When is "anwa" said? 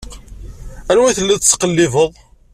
0.91-1.07